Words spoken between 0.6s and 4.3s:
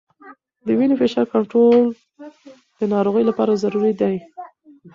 د وینې فشار کنټرول د ناروغ لپاره ضروري دی.